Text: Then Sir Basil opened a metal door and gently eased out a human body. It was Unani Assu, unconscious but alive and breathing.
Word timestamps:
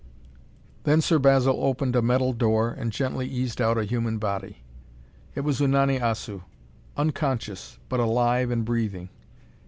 Then 0.81 0.99
Sir 0.99 1.19
Basil 1.19 1.55
opened 1.63 1.95
a 1.95 2.01
metal 2.01 2.33
door 2.33 2.71
and 2.71 2.91
gently 2.91 3.27
eased 3.27 3.61
out 3.61 3.77
a 3.77 3.83
human 3.85 4.17
body. 4.17 4.63
It 5.35 5.41
was 5.41 5.59
Unani 5.59 5.99
Assu, 5.99 6.41
unconscious 6.97 7.77
but 7.87 7.99
alive 7.99 8.49
and 8.49 8.65
breathing. 8.65 9.09